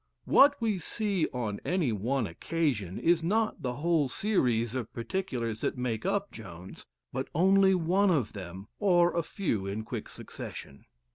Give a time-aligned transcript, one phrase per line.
[0.25, 5.77] What we see on any one occasion is not the whole series of particulars that
[5.77, 10.85] make up Jones, but only one of them (or a few in quick succession).